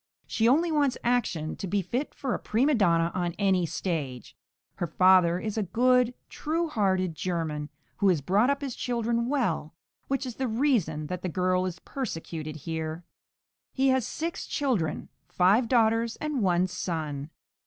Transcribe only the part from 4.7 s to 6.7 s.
Her father is a good, true